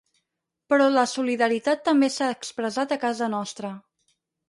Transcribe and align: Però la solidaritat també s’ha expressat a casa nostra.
Però 0.73 0.87
la 0.93 1.03
solidaritat 1.11 1.85
també 1.91 2.11
s’ha 2.17 2.33
expressat 2.39 2.97
a 2.97 3.01
casa 3.07 3.33
nostra. 3.39 3.77